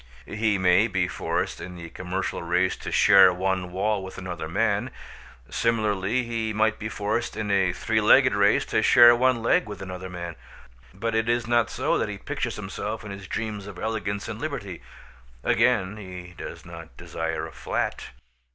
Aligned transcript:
He 0.25 0.57
may 0.57 0.87
be 0.87 1.07
forced 1.07 1.61
in 1.61 1.75
the 1.75 1.89
commercial 1.91 2.41
race 2.41 2.75
to 2.75 2.91
share 2.91 3.31
one 3.31 3.71
wall 3.71 4.03
with 4.03 4.17
another 4.17 4.47
man. 4.49 4.89
Similarly 5.47 6.23
he 6.23 6.53
might 6.53 6.79
be 6.79 6.89
forced 6.89 7.37
in 7.37 7.51
a 7.51 7.71
three 7.71 8.01
legged 8.01 8.33
race 8.33 8.65
to 8.65 8.81
share 8.81 9.15
one 9.15 9.43
leg 9.43 9.67
with 9.69 9.79
another 9.79 10.09
man; 10.09 10.37
but 10.91 11.13
it 11.13 11.29
is 11.29 11.45
not 11.45 11.69
so 11.69 11.99
that 11.99 12.09
he 12.09 12.17
pictures 12.17 12.55
himself 12.55 13.03
in 13.05 13.11
his 13.11 13.27
dreams 13.27 13.67
of 13.67 13.77
elegance 13.77 14.27
and 14.27 14.41
liberty. 14.41 14.81
Again, 15.43 15.97
he 15.97 16.33
does 16.35 16.65
not 16.65 16.97
desire 16.97 17.45
a 17.45 17.51
flat. 17.51 18.07